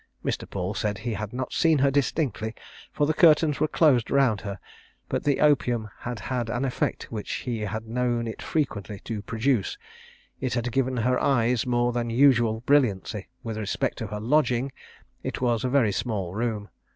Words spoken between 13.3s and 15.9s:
with respect to her lodging, it was a